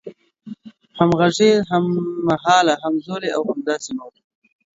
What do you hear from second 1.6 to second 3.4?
هممهال، همزولی